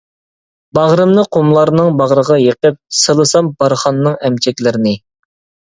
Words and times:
باغرىمنى 0.77 1.25
قۇملارنىڭ 1.35 1.93
باغرىغا 2.01 2.39
يېقىپ، 2.45 2.81
سىلىسام 3.03 3.53
بارخاننىڭ 3.61 4.17
ئەمچەكلىرىنى. 4.23 4.97